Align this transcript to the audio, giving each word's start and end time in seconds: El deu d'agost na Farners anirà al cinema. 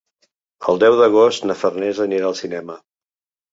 El 0.73 0.81
deu 0.83 0.97
d'agost 1.01 1.45
na 1.51 1.57
Farners 1.61 2.01
anirà 2.07 2.29
al 2.33 2.37
cinema. 2.43 2.81